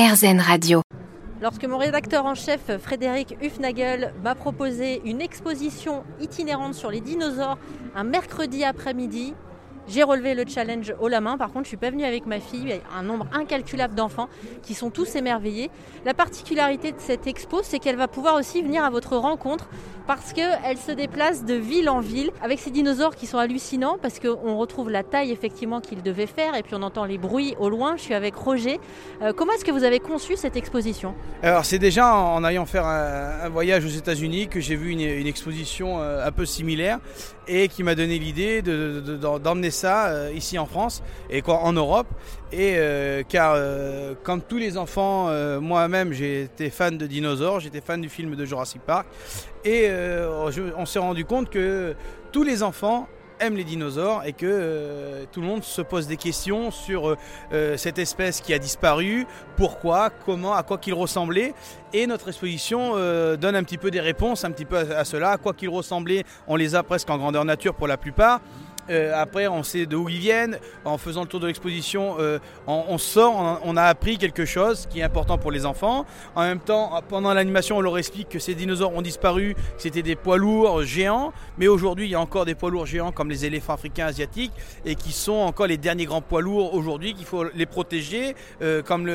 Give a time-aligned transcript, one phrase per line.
[0.00, 0.80] RZN Radio.
[1.42, 7.58] Lorsque mon rédacteur en chef Frédéric Hufnagel m'a proposé une exposition itinérante sur les dinosaures
[7.94, 9.34] un mercredi après-midi,
[9.90, 11.36] j'ai relevé le challenge haut la main.
[11.36, 12.60] Par contre, je suis pas venue avec ma fille.
[12.62, 14.28] Il y a un nombre incalculable d'enfants
[14.62, 15.70] qui sont tous émerveillés.
[16.04, 19.68] La particularité de cette expo, c'est qu'elle va pouvoir aussi venir à votre rencontre
[20.06, 24.18] parce qu'elle se déplace de ville en ville avec ces dinosaures qui sont hallucinants parce
[24.18, 27.68] qu'on retrouve la taille effectivement qu'ils devaient faire et puis on entend les bruits au
[27.68, 27.96] loin.
[27.96, 28.80] Je suis avec Roger.
[29.22, 31.14] Euh, comment est-ce que vous avez conçu cette exposition?
[31.42, 36.00] Alors c'est déjà en allant faire un, voyage aux États-Unis que j'ai vu une, exposition
[36.00, 36.98] euh, un peu similaire
[37.46, 42.08] et qui m'a donné l'idée d'emmener euh, ici en France et quoi en Europe.
[42.52, 42.76] Et
[43.28, 43.56] car
[44.24, 45.30] comme tous les enfants,
[45.60, 49.06] moi-même j'étais fan de dinosaures, j'étais fan du film de Jurassic Park
[49.64, 51.94] et euh, on s'est rendu compte que
[52.32, 53.08] tous les enfants
[53.40, 57.16] aiment les dinosaures et que euh, tout le monde se pose des questions sur
[57.52, 59.26] euh, cette espèce qui a disparu,
[59.56, 61.54] pourquoi, comment, à quoi qu'il ressemblait.
[61.92, 62.94] Et notre exposition
[63.36, 65.32] donne un petit peu des réponses un petit peu à cela.
[65.32, 68.40] À quoi qu'il ressemblait, on les a presque en grandeur nature pour la plupart.
[68.90, 70.58] Euh, après, on sait d'où ils viennent.
[70.84, 75.00] En faisant le tour de l'exposition, euh, on, sort, on, a appris quelque chose qui
[75.00, 76.04] est important pour les enfants.
[76.34, 80.02] En même temps, pendant l'animation, on leur explique que ces dinosaures ont disparu, que c'était
[80.02, 81.32] des poids lourds géants.
[81.58, 84.52] Mais aujourd'hui, il y a encore des poids lourds géants comme les éléphants africains asiatiques
[84.84, 88.34] et qui sont encore les derniers grands poids lourds aujourd'hui, qu'il faut les protéger.
[88.62, 89.08] Euh, comme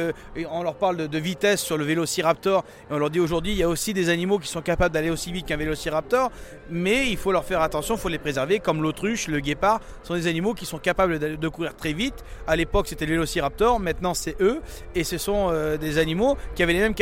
[0.50, 2.64] on leur parle de, vitesse sur le vélociraptor.
[2.90, 5.32] On leur dit aujourd'hui, il y a aussi des animaux qui sont capables d'aller aussi
[5.32, 6.32] vite qu'un vélociraptor.
[6.70, 9.65] Mais il faut leur faire attention, il faut les préserver, comme l'autruche, le guépard
[10.04, 12.24] sont des animaux qui sont capables de, courir très vite.
[12.48, 14.62] À l'époque, c'était le vélociraptor, maintenant c'est eux.
[14.94, 16.96] Et ce sont euh, des animaux qui avaient les mêmes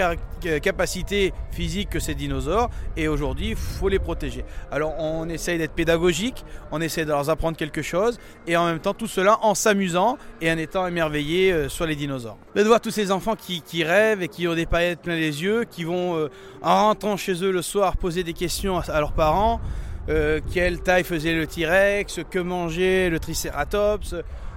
[0.61, 2.69] capacités physiques que ces dinosaures.
[2.97, 4.45] Et aujourd'hui, il faut les protéger.
[4.71, 8.19] Alors, on essaye d'être pédagogique, on essaie de leur apprendre quelque chose.
[8.47, 11.95] Et en même temps, tout cela en s'amusant et en étant émerveillé euh, sur les
[11.95, 12.37] dinosaures.
[12.55, 15.65] De voir tous ces enfants qui, rêvent et qui ont des paillettes plein les yeux,
[15.69, 16.29] qui vont, euh,
[16.61, 19.59] en rentrant chez eux le soir, poser des questions à leurs parents.
[20.09, 24.15] Euh, quelle taille faisait le T-Rex, que mangeait le Triceratops,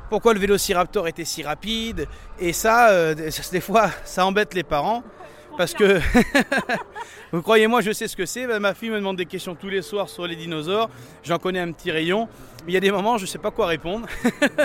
[0.08, 2.06] pourquoi le Vélociraptor était si rapide.
[2.38, 5.02] Et ça, euh, des fois, ça embête les parents.
[5.56, 6.00] Parce que,
[7.32, 8.46] vous croyez-moi, je sais ce que c'est.
[8.58, 10.90] Ma fille me demande des questions tous les soirs sur les dinosaures.
[11.24, 12.28] J'en connais un petit rayon.
[12.64, 14.06] Mais il y a des moments, je ne sais pas quoi répondre.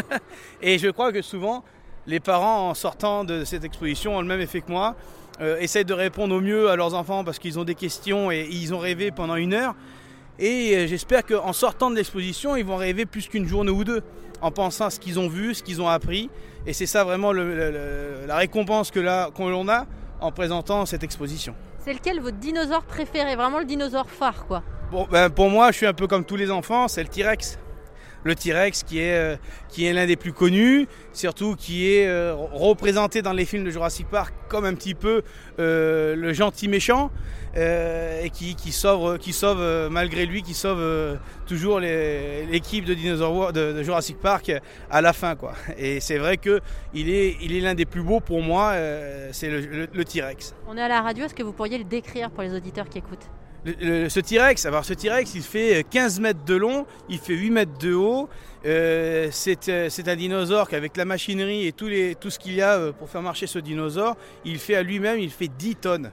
[0.61, 1.63] et je crois que souvent,
[2.07, 4.95] les parents, en sortant de cette exposition, ont le même effet que moi.
[5.39, 8.47] Euh, essayent de répondre au mieux à leurs enfants parce qu'ils ont des questions et
[8.51, 9.75] ils ont rêvé pendant une heure.
[10.40, 14.02] Et euh, j'espère qu'en sortant de l'exposition, ils vont rêver plus qu'une journée ou deux,
[14.42, 16.30] en pensant à ce qu'ils ont vu, ce qu'ils ont appris.
[16.66, 19.86] Et c'est ça vraiment la récompense que l'on a
[20.19, 21.56] en présentant cette exposition.
[21.84, 23.36] C'est lequel votre dinosaure préféré?
[23.36, 26.36] Vraiment le dinosaure phare, quoi bon, ben, Pour moi, je suis un peu comme tous
[26.36, 27.58] les enfants, c'est le T-Rex
[28.23, 29.35] le T-Rex qui est, euh,
[29.69, 33.69] qui est l'un des plus connus, surtout qui est euh, représenté dans les films de
[33.69, 35.21] Jurassic Park comme un petit peu
[35.59, 37.11] euh, le gentil méchant
[37.53, 39.19] et qui, sauve,
[39.91, 44.53] malgré lui, qui sauve toujours l'équipe de, Dinosaur de, de, Jurassic Park
[44.89, 45.35] à la fin.
[45.35, 45.51] Quoi.
[45.77, 48.73] Et c'est vrai qu'il est, il est l'un des plus beaux pour moi,
[49.33, 50.55] c'est le T-Rex.
[50.65, 52.99] On est à la radio, est-ce que vous pourriez le décrire pour les auditeurs qui
[52.99, 53.29] écoutent?
[53.66, 57.77] Ce T-Rex, alors ce T-Rex, il fait 15 mètres de long, il fait 8 mètres
[57.79, 58.29] de haut.
[58.66, 59.31] Euh,
[59.67, 63.09] euh, c'est un dinosaure qu'avec la machinerie et tout, ce qu'il y a euh, pour
[63.09, 66.11] faire marcher ce dinosaure, il fait à lui-même, il fait 10 tonnes.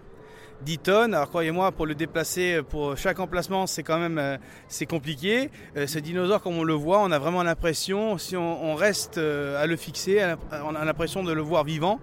[0.63, 1.15] 10 tonnes.
[1.15, 4.39] Alors croyez-moi, pour le déplacer, pour chaque emplacement, c'est quand même
[4.69, 5.51] c'est compliqué.
[5.75, 9.77] ce dinosaure, comme on le voit, on a vraiment l'impression, si on, reste à le
[9.77, 12.01] fixer, on a l'impression de le voir vivant.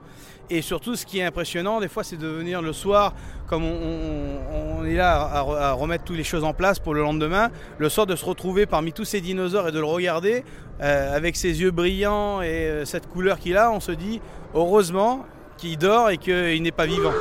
[0.50, 3.14] Et surtout, ce qui est impressionnant, des fois, c'est de venir le soir,
[3.48, 7.50] comme on, est là à, remettre toutes les choses en place pour le lendemain,
[7.80, 10.44] le soir de se retrouver parmi tous ces dinosaures et de le regarder
[10.82, 14.22] euh, avec ses yeux brillants et euh, cette couleur qu'il a, on se dit
[14.54, 15.26] heureusement
[15.58, 17.14] qu'il dort et qu'il n'est pas vivant.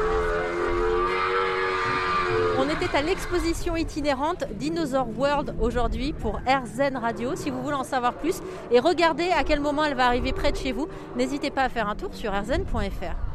[2.82, 7.36] Était à l'exposition itinérante Dinosaur World aujourd'hui pour RZN Radio.
[7.36, 8.40] Si vous voulez en savoir plus
[8.72, 11.68] et regarder à quel moment elle va arriver près de chez vous, n'hésitez pas à
[11.68, 13.33] faire un tour sur rzn.fr.